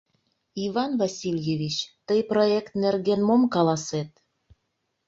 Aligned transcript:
Иван 0.65 0.91
Васильевич, 1.01 1.75
тый 2.07 2.19
проект 2.31 2.73
нерген 2.83 3.21
мом 3.27 3.41
каласет? 3.55 4.09